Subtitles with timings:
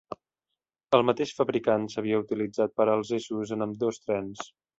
[0.97, 4.51] El mateix fabricant s'havia utilitzat per als eixos en ambdós trens.